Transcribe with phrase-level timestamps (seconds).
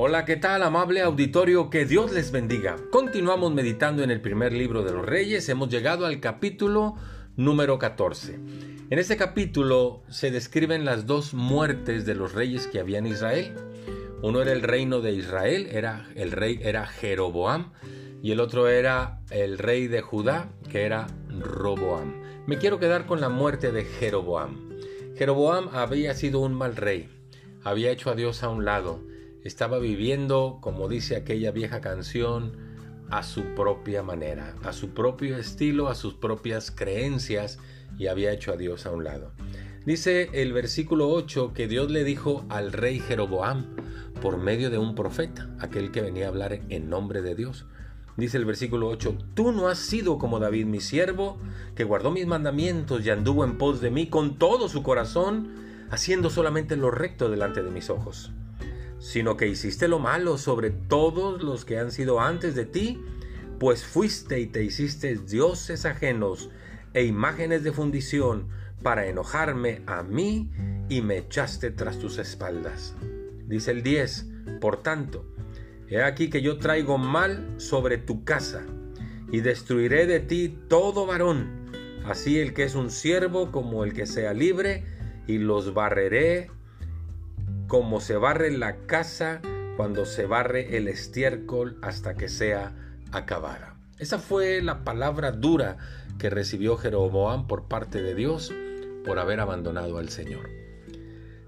[0.00, 1.70] Hola, ¿qué tal amable auditorio?
[1.70, 2.76] Que Dios les bendiga.
[2.92, 5.48] Continuamos meditando en el primer libro de los reyes.
[5.48, 6.94] Hemos llegado al capítulo
[7.34, 8.34] número 14.
[8.90, 13.56] En este capítulo se describen las dos muertes de los reyes que había en Israel.
[14.22, 17.72] Uno era el reino de Israel, era, el rey era Jeroboam,
[18.22, 21.08] y el otro era el rey de Judá, que era
[21.40, 22.22] Roboam.
[22.46, 24.78] Me quiero quedar con la muerte de Jeroboam.
[25.16, 27.08] Jeroboam había sido un mal rey,
[27.64, 29.02] había hecho a Dios a un lado,
[29.44, 32.56] estaba viviendo, como dice aquella vieja canción,
[33.10, 37.58] a su propia manera, a su propio estilo, a sus propias creencias
[37.98, 39.32] y había hecho a Dios a un lado.
[39.86, 43.76] Dice el versículo 8 que Dios le dijo al rey Jeroboam
[44.20, 47.64] por medio de un profeta, aquel que venía a hablar en nombre de Dios.
[48.18, 51.38] Dice el versículo 8, tú no has sido como David mi siervo,
[51.76, 56.28] que guardó mis mandamientos y anduvo en pos de mí con todo su corazón, haciendo
[56.28, 58.32] solamente lo recto delante de mis ojos
[58.98, 63.02] sino que hiciste lo malo sobre todos los que han sido antes de ti,
[63.58, 66.50] pues fuiste y te hiciste dioses ajenos
[66.94, 68.48] e imágenes de fundición
[68.82, 70.50] para enojarme a mí
[70.88, 72.94] y me echaste tras tus espaldas.
[73.46, 74.26] Dice el 10,
[74.60, 75.24] por tanto,
[75.88, 78.64] he aquí que yo traigo mal sobre tu casa
[79.30, 81.70] y destruiré de ti todo varón,
[82.04, 84.84] así el que es un siervo como el que sea libre,
[85.26, 86.50] y los barreré
[87.68, 89.40] como se barre la casa
[89.76, 92.74] cuando se barre el estiércol hasta que sea
[93.12, 93.76] acabada.
[93.98, 95.76] Esa fue la palabra dura
[96.18, 98.52] que recibió Jeroboam por parte de Dios
[99.04, 100.48] por haber abandonado al Señor.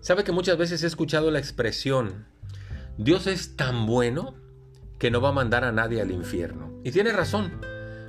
[0.00, 2.26] Sabe que muchas veces he escuchado la expresión,
[2.98, 4.34] Dios es tan bueno
[4.98, 6.70] que no va a mandar a nadie al infierno.
[6.84, 7.60] Y tiene razón,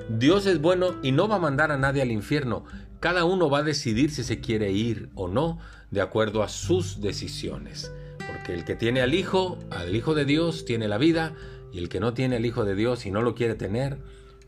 [0.10, 2.66] Dios es bueno y no va a mandar a nadie al infierno.
[3.00, 5.60] Cada uno va a decidir si se quiere ir o no
[5.92, 7.92] de acuerdo a sus decisiones.
[8.28, 11.34] Porque el que tiene al Hijo, al Hijo de Dios, tiene la vida,
[11.72, 13.98] y el que no tiene al Hijo de Dios y no lo quiere tener,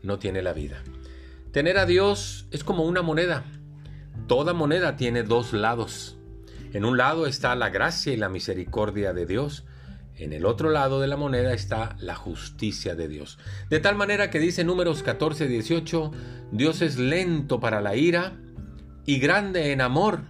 [0.02, 0.82] no tiene la vida.
[1.52, 3.44] Tener a Dios es como una moneda.
[4.26, 6.16] Toda moneda tiene dos lados.
[6.72, 9.64] En un lado está la gracia y la misericordia de Dios.
[10.16, 13.38] En el otro lado de la moneda está la justicia de Dios.
[13.70, 16.10] De tal manera que dice números 14, 18,
[16.52, 18.36] Dios es lento para la ira
[19.06, 20.20] y grande en amor,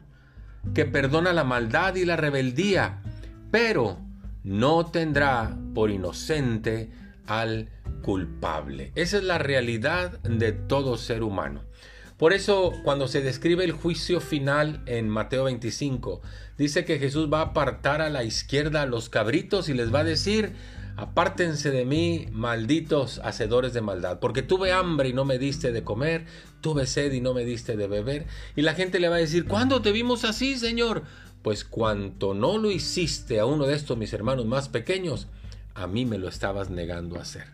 [0.75, 3.03] que perdona la maldad y la rebeldía
[3.54, 4.00] pero
[4.42, 6.91] no tendrá por inocente
[7.28, 7.69] al
[8.03, 8.91] culpable.
[8.97, 11.62] Esa es la realidad de todo ser humano.
[12.16, 16.20] Por eso cuando se describe el juicio final en Mateo 25,
[16.59, 20.00] dice que Jesús va a apartar a la izquierda a los cabritos y les va
[20.00, 20.54] a decir,
[20.97, 25.84] apártense de mí, malditos hacedores de maldad, porque tuve hambre y no me diste de
[25.84, 26.26] comer,
[26.60, 28.26] tuve sed y no me diste de beber.
[28.56, 31.04] Y la gente le va a decir, ¿cuándo te vimos así, Señor?
[31.44, 35.28] Pues cuanto no lo hiciste a uno de estos mis hermanos más pequeños,
[35.75, 37.44] a mí me lo estabas negando a hacer.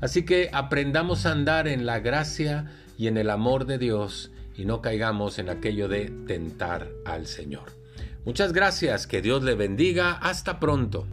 [0.00, 4.64] Así que aprendamos a andar en la gracia y en el amor de Dios y
[4.64, 7.70] no caigamos en aquello de tentar al Señor.
[8.24, 11.06] Muchas gracias, que Dios le bendiga, hasta pronto.